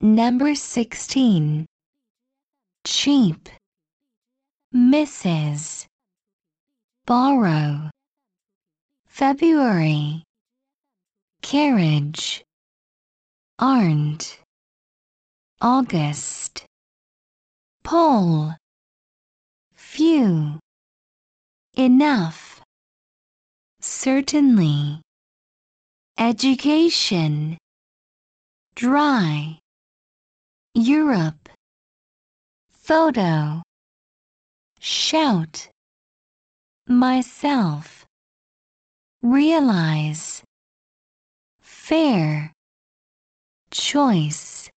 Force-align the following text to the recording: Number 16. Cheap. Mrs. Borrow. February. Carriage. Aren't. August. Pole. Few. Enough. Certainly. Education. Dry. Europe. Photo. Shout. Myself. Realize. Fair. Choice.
Number 0.00 0.54
16. 0.54 1.66
Cheap. 2.84 3.48
Mrs. 4.72 5.86
Borrow. 7.04 7.90
February. 9.08 10.22
Carriage. 11.42 12.44
Aren't. 13.58 14.38
August. 15.60 16.64
Pole. 17.82 18.54
Few. 19.74 20.60
Enough. 21.74 22.62
Certainly. 23.80 25.02
Education. 26.16 27.58
Dry. 28.76 29.58
Europe. 30.88 31.50
Photo. 32.72 33.62
Shout. 34.80 35.68
Myself. 36.86 38.06
Realize. 39.20 40.42
Fair. 41.60 42.54
Choice. 43.70 44.47